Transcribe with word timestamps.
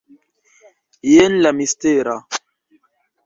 Jen 1.09 1.37
la 1.45 1.51
mistera... 1.57 2.17